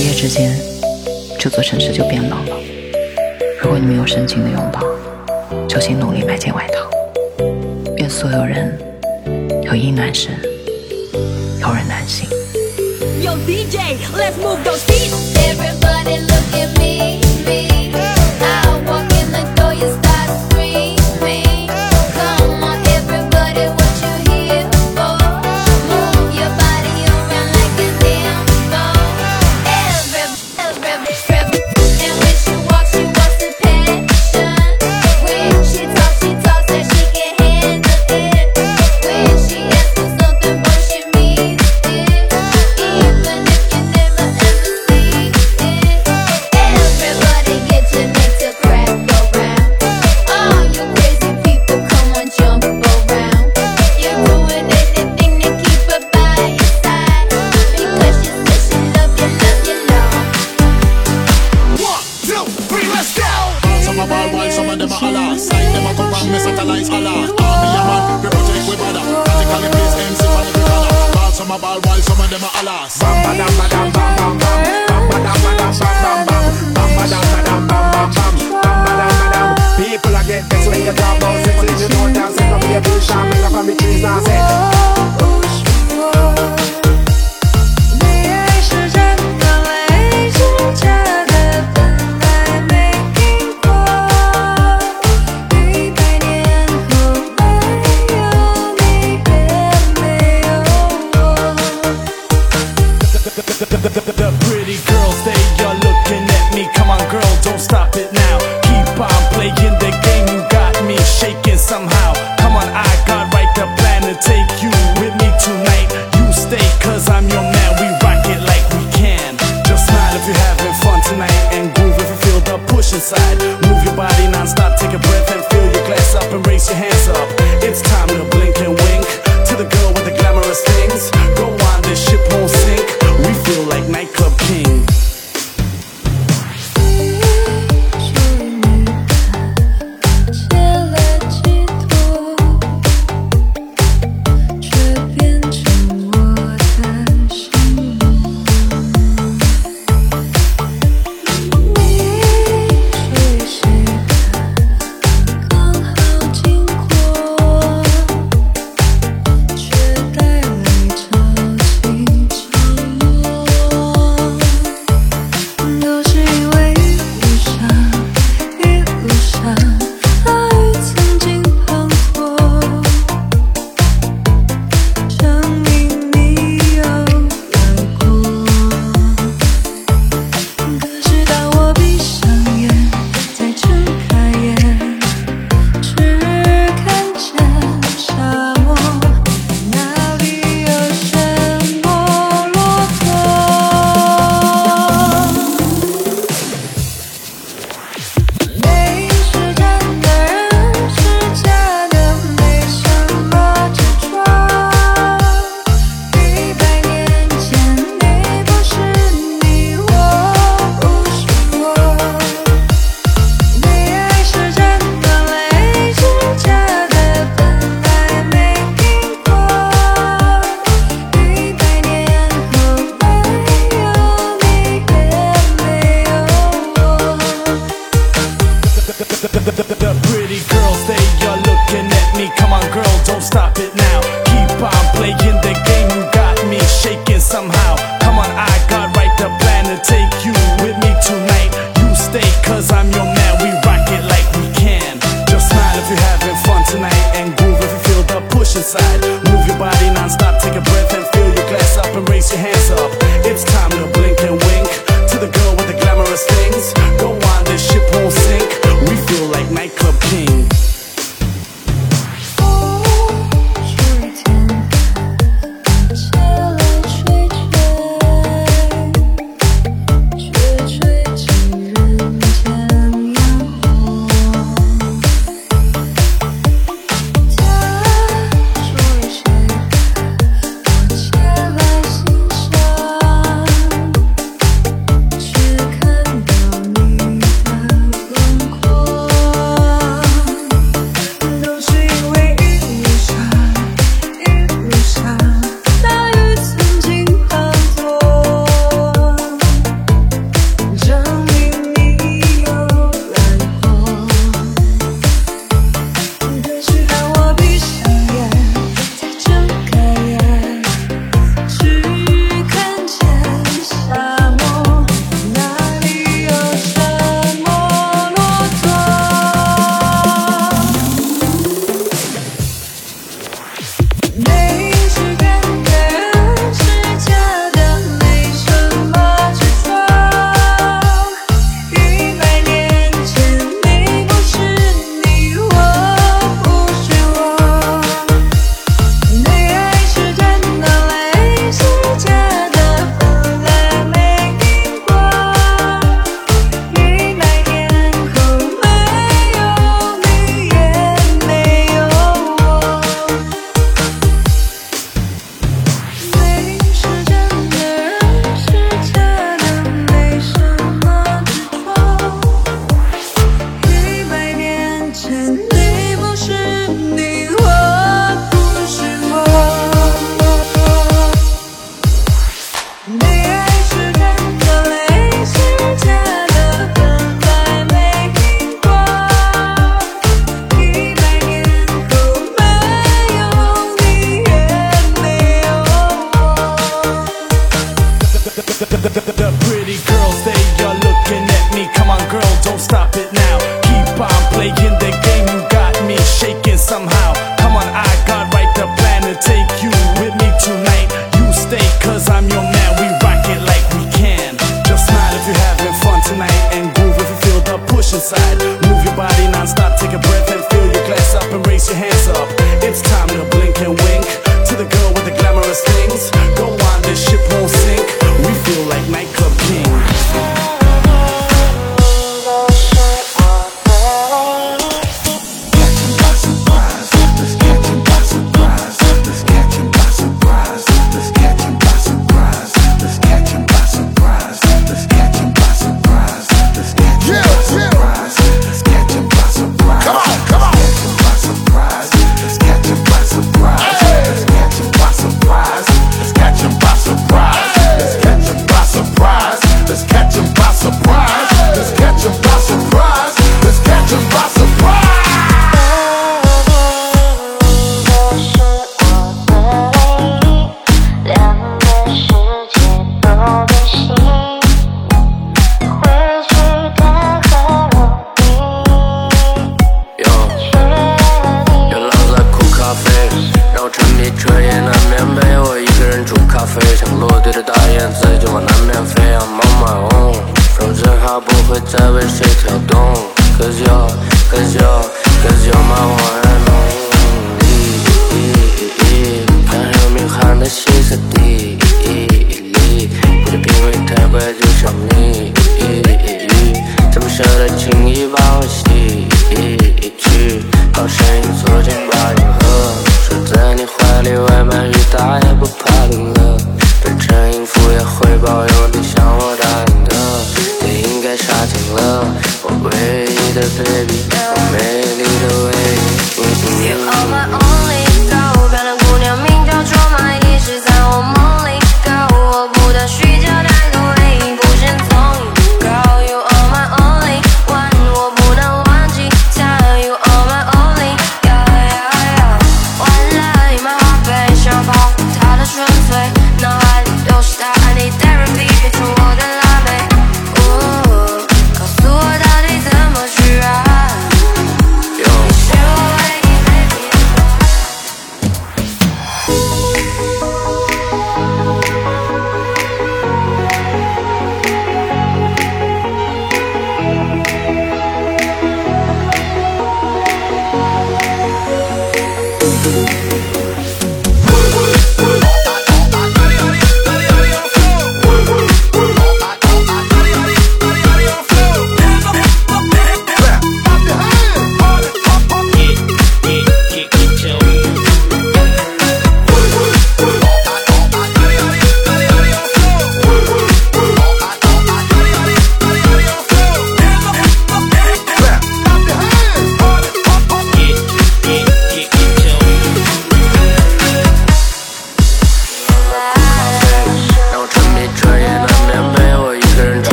[0.00, 0.58] 一夜之间
[1.38, 2.56] 这座城市就变冷了。
[3.60, 4.80] 如果你没有深情的拥抱
[5.68, 6.88] 就请努力买件外套
[7.98, 8.78] 愿所有人
[9.62, 10.32] 有衣暖身
[11.60, 12.26] 有人暖心
[13.22, 14.56] yo dj let's move
[14.86, 15.12] feet.
[15.50, 16.89] Everybody look at me.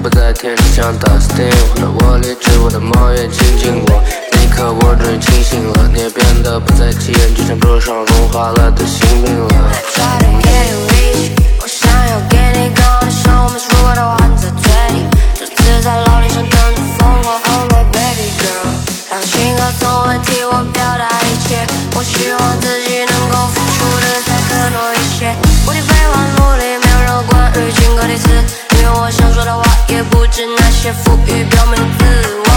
[0.00, 1.50] 不再天真，像打 steam。
[1.74, 2.20] 我的卧，
[2.64, 4.02] 我的梦也亲近我。
[4.32, 5.90] 那刻，我终于清醒了。
[5.92, 9.48] 你也变得不再起眼，就像桌上融化了的星冰了。
[9.50, 11.34] I try to get rich。
[11.60, 15.06] 我想要给你更好的生活，没输的还在追你。
[15.34, 17.34] 这次在楼顶上等着风狂。
[17.34, 18.70] Oh my baby girl，
[19.10, 21.66] 让情歌总会替我表达一切。
[21.96, 25.34] 我希望自己能够付出的再更多一些。
[25.66, 28.67] 我的备忘录里没有任何关于情歌的字。
[28.94, 32.04] 我想说的话，也不止那些浮于表面的自
[32.44, 32.47] 我。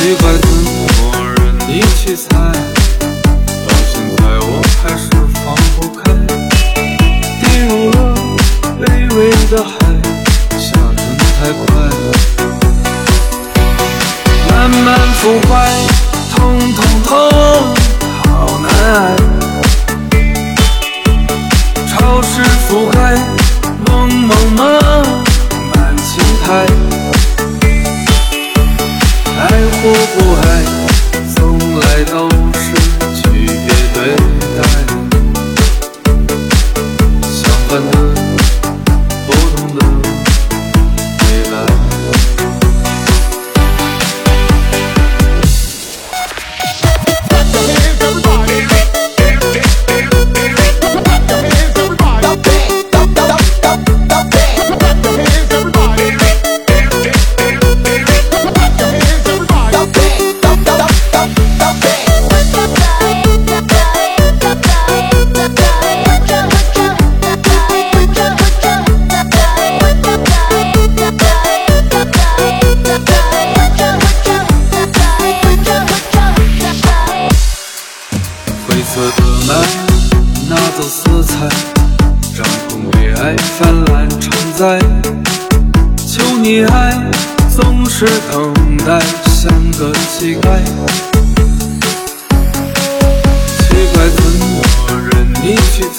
[0.00, 2.79] 奇怪，怎么任你去猜？
[88.70, 90.42] 等待像个乞丐
[93.58, 94.62] 乞丐怎么
[95.10, 95.10] 任
[95.42, 95.98] 你去猜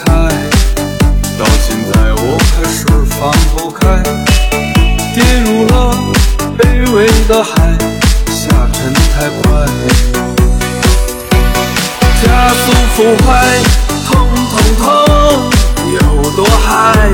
[1.37, 4.01] 到现在我还是放不开
[5.13, 5.73] 跌入了
[6.57, 7.77] 卑微的海
[8.27, 9.67] 下沉太快
[12.23, 13.29] 加速腐坏
[14.05, 14.09] 痛
[14.49, 14.85] 痛痛
[15.91, 17.09] 有多嗨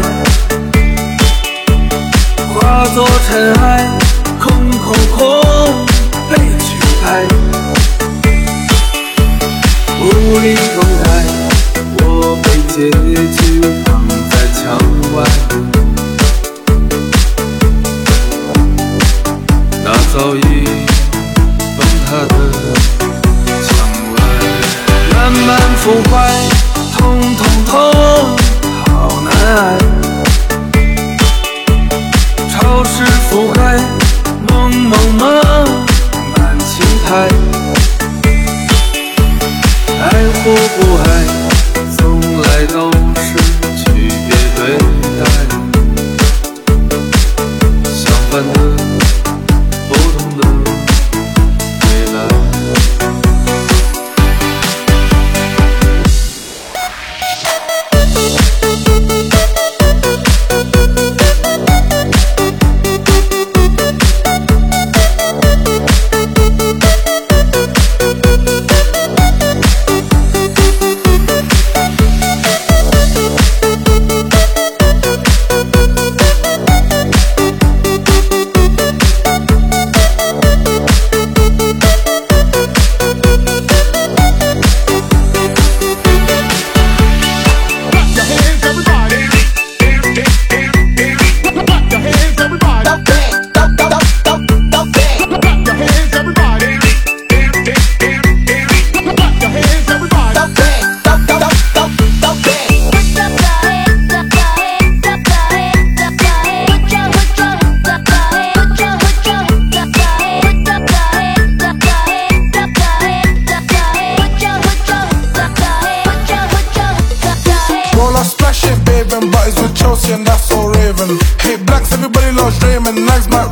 [2.54, 4.08] 化作尘埃
[4.88, 5.86] 空空
[6.30, 6.66] 被取
[7.04, 7.06] 代，
[10.00, 10.06] 无
[10.40, 11.06] 力重来，
[11.98, 12.06] 我
[12.42, 12.76] 被结
[13.36, 13.38] 局
[13.84, 13.88] 放
[14.30, 14.58] 在墙
[15.14, 15.16] 外。
[19.84, 20.40] 那早已
[21.76, 22.36] 崩塌的
[23.68, 23.70] 墙
[24.14, 24.16] 外，
[25.14, 26.16] 慢慢腐坏。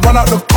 [0.06, 0.55] run out the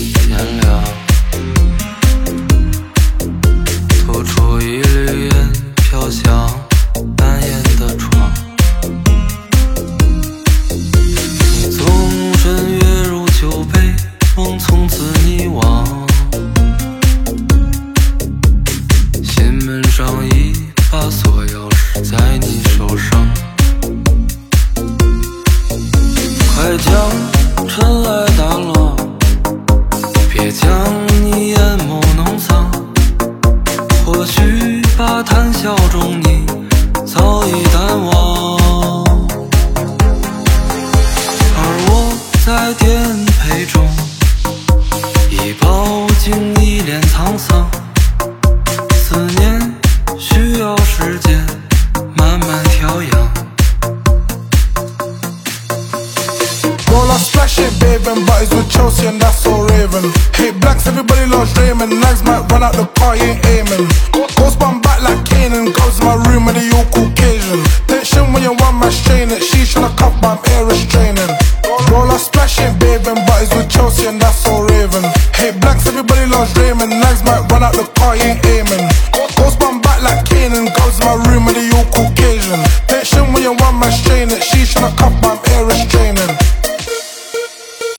[0.00, 0.84] 天亮
[4.04, 6.43] 吐出一缕烟，飘香。